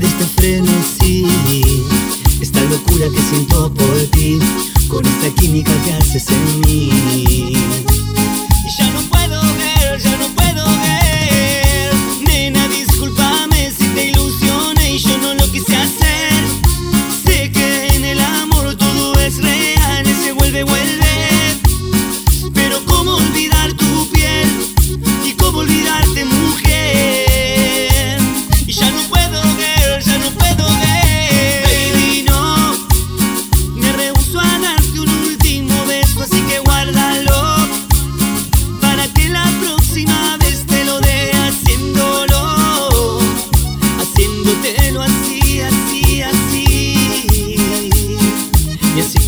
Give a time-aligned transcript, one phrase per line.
[0.00, 1.26] de este frenesí.
[2.40, 4.38] Esta locura que siento por ti
[4.88, 7.52] Con esta química que haces en mí.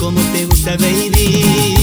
[0.03, 1.82] como te gusta, baby.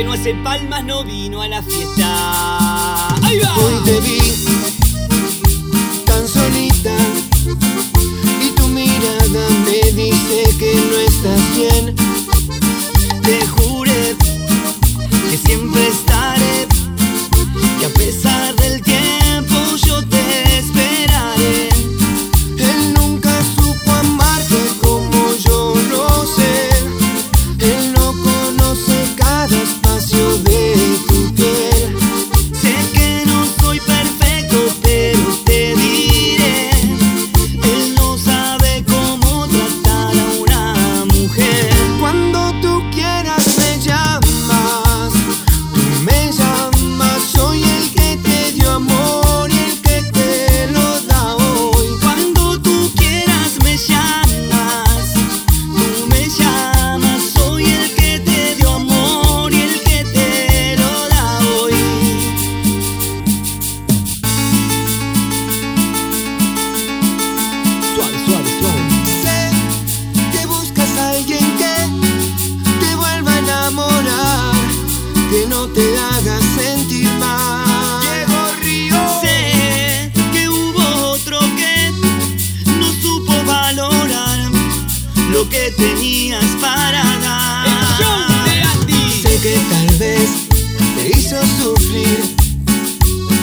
[0.00, 3.08] que no hace palmas no vino a la fiesta.
[3.22, 3.54] Ahí va.
[3.58, 4.49] Hoy te vi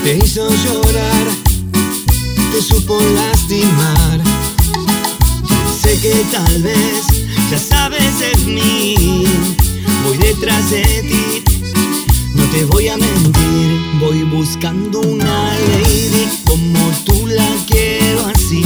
[0.07, 1.27] Te hizo llorar,
[2.53, 4.21] te supo lastimar.
[5.81, 9.25] Sé que tal vez ya sabes es mí.
[10.05, 11.43] Voy detrás de ti,
[12.35, 13.81] no te voy a mentir.
[13.99, 18.63] Voy buscando una lady como tú la quiero así.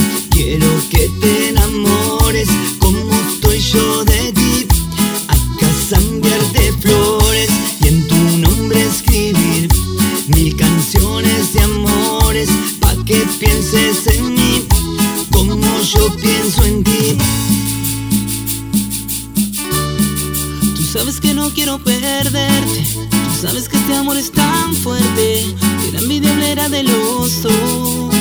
[24.42, 25.46] tan fuerte
[25.80, 28.12] que la envidiable era de los dos.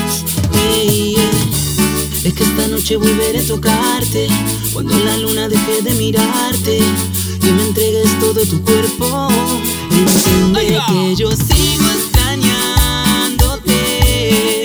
[2.23, 4.27] Es que esta noche volveré a tocarte
[4.73, 9.27] cuando la luna deje de mirarte y me entregues todo tu cuerpo.
[9.91, 14.61] Entiende que yo sigo extrañándote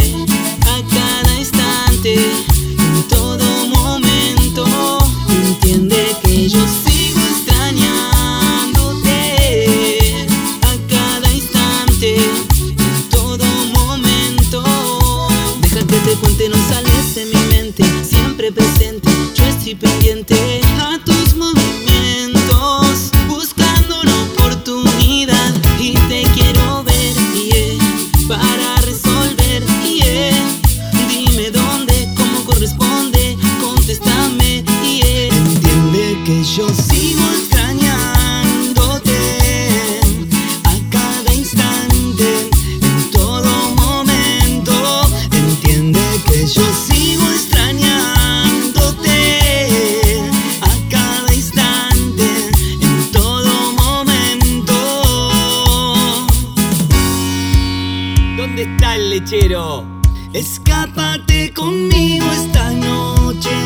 [0.60, 4.66] a cada instante, en todo momento.
[5.28, 6.85] Entiende que yo sigo
[58.98, 59.84] lechero.
[60.32, 63.65] Escápate conmigo esta noche.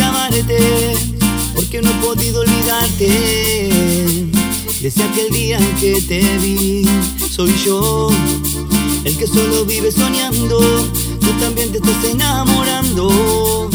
[0.00, 0.94] Llamarte,
[1.54, 3.70] porque no he podido olvidarte.
[4.80, 6.86] Desde aquel día en que te vi,
[7.30, 8.08] soy yo
[9.04, 10.58] el que solo vive soñando.
[11.20, 13.68] Tú también te estás enamorando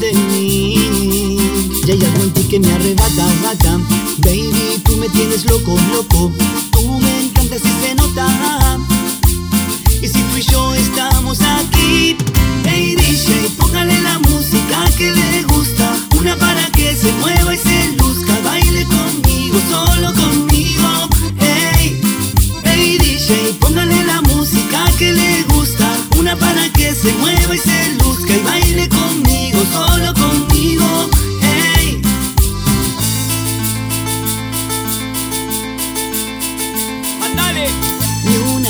[0.00, 0.74] de mí.
[1.86, 3.78] Y hay algo en ti que me arrebata, bata.
[4.18, 6.30] Baby, tú me tienes loco, loco.
[6.72, 8.65] Tú me encantas y se nota.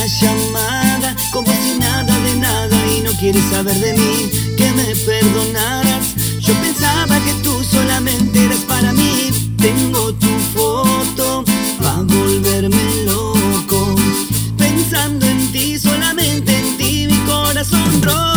[0.06, 6.14] Llamada, como si nada de nada y no quieres saber de mí, que me perdonaras.
[6.40, 9.54] Yo pensaba que tú solamente eras para mí.
[9.58, 11.44] Tengo tu foto
[11.82, 13.96] pa volverme loco,
[14.56, 18.36] pensando en ti, solamente en ti, mi corazón roto.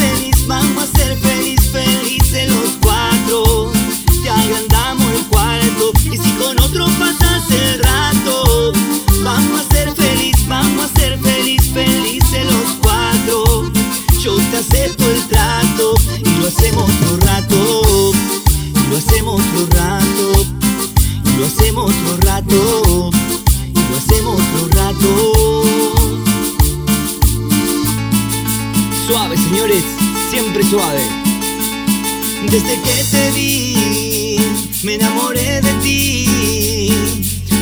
[29.11, 29.83] Suave, señores,
[30.29, 31.05] siempre suave.
[32.49, 34.37] Desde que te vi,
[34.83, 36.89] me enamoré de ti.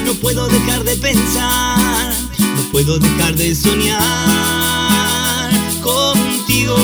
[0.05, 5.49] No puedo dejar de pensar, no puedo dejar de soñar
[5.81, 6.75] contigo.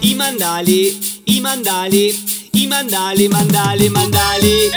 [0.00, 2.12] Y mandale, y mandale,
[2.52, 4.72] y mandale, mandale, mandale.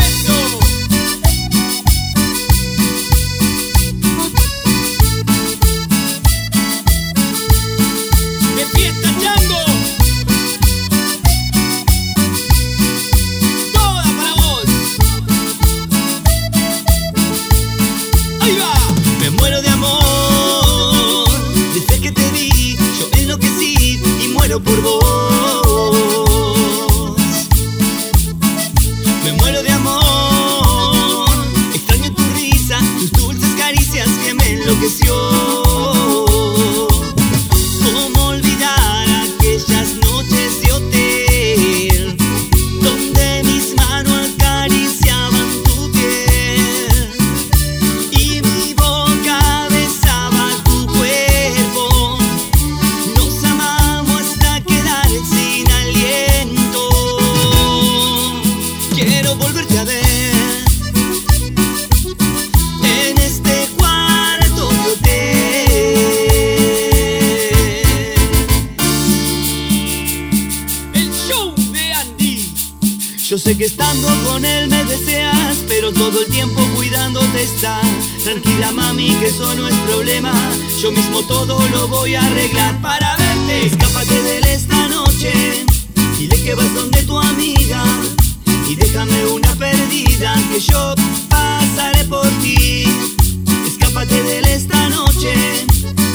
[74.07, 77.81] Con él me deseas, pero todo el tiempo cuidándote está.
[78.23, 80.31] Tranquila mami, que eso no es problema.
[80.81, 83.67] Yo mismo todo lo voy a arreglar para verte.
[83.67, 85.65] Escápate de él esta noche.
[86.17, 87.83] Dile que vas donde tu amiga.
[88.69, 90.95] Y déjame una perdida que yo
[91.29, 92.85] pasaré por ti.
[93.65, 95.33] Escápate de él esta noche.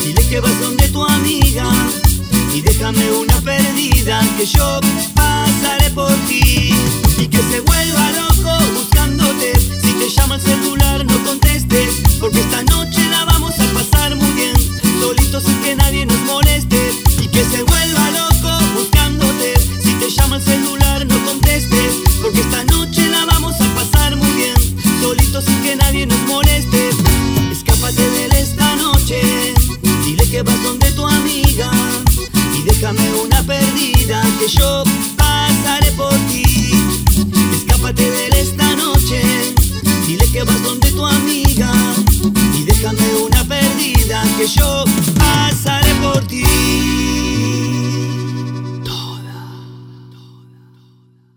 [0.04, 1.66] Dile que vas donde tu amiga.
[2.54, 4.80] Y déjame una perdida que yo